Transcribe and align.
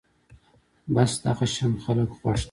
بس 0.95 1.11
دغه 1.25 1.45
شان 1.53 1.73
خلک 1.83 2.09
خوښ 2.17 2.37
دي 2.39 2.39